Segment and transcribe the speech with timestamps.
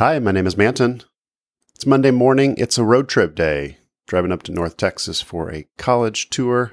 [0.00, 1.02] Hi, my name is Manton.
[1.74, 2.54] It's Monday morning.
[2.56, 3.76] It's a road trip day,
[4.06, 6.72] driving up to North Texas for a college tour.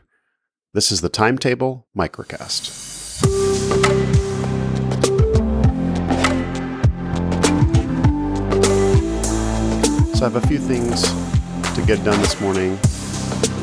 [0.73, 2.67] This is the Timetable Microcast.
[10.15, 11.01] So, I have a few things
[11.75, 12.77] to get done this morning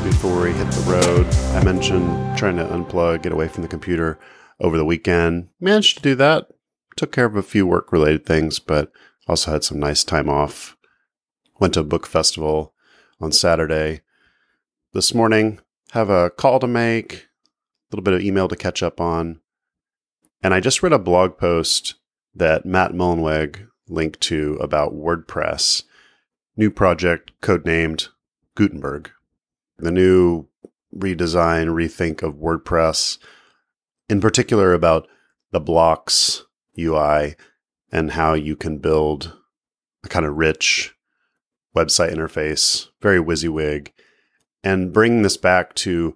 [0.03, 1.25] before we hit the road.
[1.55, 4.19] I mentioned trying to unplug, get away from the computer
[4.59, 5.49] over the weekend.
[5.59, 6.49] Managed to do that.
[6.95, 8.91] Took care of a few work related things, but
[9.27, 10.77] also had some nice time off.
[11.59, 12.73] Went to a book festival
[13.19, 14.01] on Saturday.
[14.93, 15.59] This morning,
[15.91, 17.17] have a call to make, a
[17.91, 19.39] little bit of email to catch up on.
[20.43, 21.95] And I just read a blog post
[22.33, 25.83] that Matt Mullenweg linked to about WordPress,
[26.57, 28.09] new project codenamed
[28.55, 29.11] Gutenberg.
[29.77, 30.47] The new
[30.95, 33.17] redesign, rethink of WordPress,
[34.09, 35.07] in particular about
[35.51, 36.45] the blocks
[36.77, 37.35] UI
[37.95, 39.33] and how you can build
[40.03, 40.93] a kind of rich
[41.73, 43.93] website interface, very WYSIWYG,
[44.65, 46.13] and bring this back to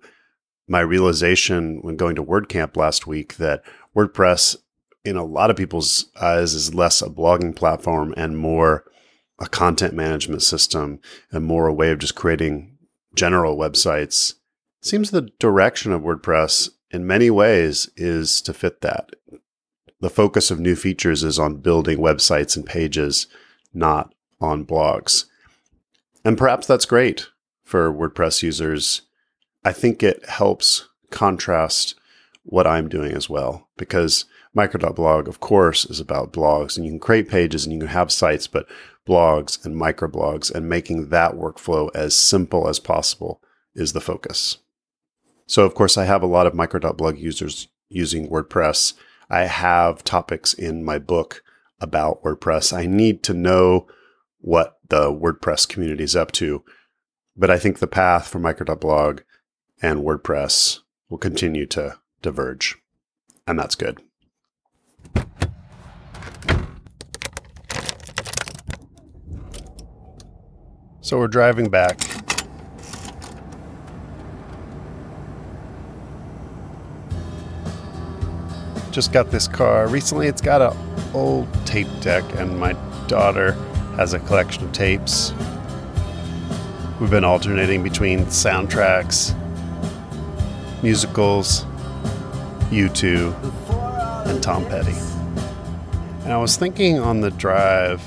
[0.68, 3.64] my realization when going to WordCamp last week that
[3.96, 4.58] WordPress,
[5.06, 8.84] in a lot of people's eyes, is less a blogging platform and more
[9.40, 11.00] a content management system
[11.32, 12.78] and more a way of just creating
[13.16, 14.34] general websites.
[14.82, 19.12] Seems the direction of WordPress in many ways is to fit that
[20.02, 23.28] the focus of new features is on building websites and pages,
[23.74, 25.26] not on blogs.
[26.24, 27.28] And perhaps that's great
[27.64, 29.02] for WordPress users.
[29.64, 31.96] I think it helps contrast
[32.44, 37.00] what I'm doing as well because micro.blog, of course, is about blogs and you can
[37.00, 38.68] create pages and you can have sites, but
[39.08, 43.42] blogs and microblogs and making that workflow as simple as possible
[43.76, 44.60] is the focus.
[45.46, 48.94] So, of course, I have a lot of micro.blog users using WordPress
[49.30, 51.44] I have topics in my book
[51.80, 52.76] about WordPress.
[52.76, 53.88] I need to know
[54.40, 56.64] what the WordPress community is up to.
[57.38, 59.22] But I think the path for micro.blog
[59.82, 62.78] and WordPress will continue to diverge.
[63.48, 64.02] And that's good.
[71.02, 72.00] So we're driving back
[78.92, 80.28] just got this car recently.
[80.28, 80.78] It's got an
[81.14, 82.74] old tape deck, and my
[83.08, 83.54] daughter
[83.96, 85.34] has a collection of tapes.
[87.00, 89.34] We've been alternating between soundtracks,
[90.84, 91.66] musicals,
[92.72, 94.96] U2, and Tom Petty.
[96.24, 98.02] And I was thinking on the drive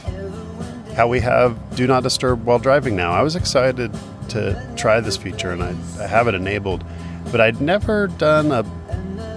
[0.94, 3.12] how we have Do Not Disturb while driving now.
[3.12, 3.92] I was excited
[4.28, 6.84] to try this feature and I, I have it enabled,
[7.30, 8.62] but I'd never done a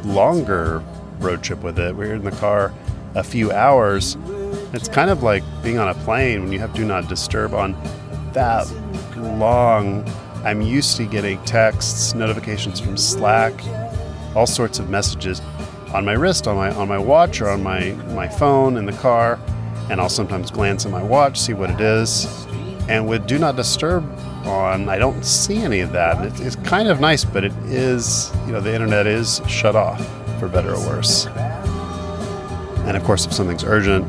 [0.05, 0.83] longer
[1.25, 1.95] road trip with it.
[1.95, 2.71] We were in the car
[3.15, 4.17] a few hours.
[4.73, 7.75] It's kind of like being on a plane when you have do not disturb on
[8.33, 8.69] that
[9.15, 10.07] long.
[10.43, 13.53] I'm used to getting texts, notifications from Slack,
[14.35, 15.41] all sorts of messages
[15.93, 18.93] on my wrist, on my on my watch, or on my my phone in the
[18.93, 19.39] car,
[19.89, 22.45] and I'll sometimes glance at my watch, see what it is.
[22.87, 24.03] And with Do Not Disturb
[24.45, 26.23] on, I don't see any of that.
[26.23, 29.99] It, it's kind of nice, but it is, you know, the internet is shut off
[30.39, 31.27] for better or worse.
[32.85, 34.05] And of course, if something's urgent,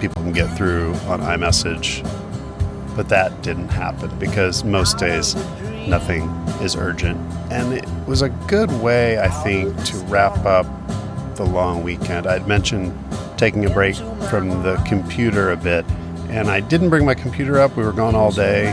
[0.00, 2.04] people can get through on iMessage.
[2.96, 5.34] But that didn't happen because most days
[5.86, 6.22] nothing
[6.62, 7.18] is urgent.
[7.52, 10.66] And it was a good way, I think, to wrap up
[11.36, 12.26] the long weekend.
[12.26, 12.98] I'd mentioned
[13.36, 13.96] taking a break
[14.30, 15.84] from the computer a bit,
[16.30, 17.76] and I didn't bring my computer up.
[17.76, 18.72] We were gone all day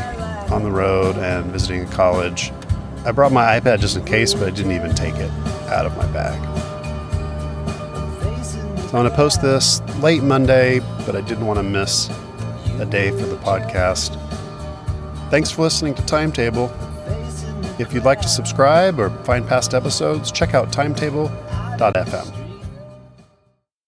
[0.49, 2.51] on the road and visiting a college.
[3.05, 5.29] I brought my iPad just in case, but I didn't even take it
[5.69, 6.72] out of my bag.
[8.93, 12.11] So I'm going to post this late Monday, but I didn't want to miss
[12.79, 14.19] a day for the podcast.
[15.31, 16.71] Thanks for listening to Timetable.
[17.79, 22.42] If you'd like to subscribe or find past episodes, check out timetable.fm.